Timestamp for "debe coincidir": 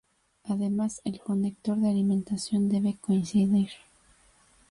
2.69-3.69